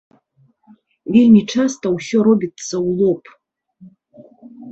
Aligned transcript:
Вельмі 1.15 1.41
часта 1.55 1.85
ўсё 1.97 2.17
робіцца 2.27 2.67
ў 2.67 2.89
лоб. 3.01 3.23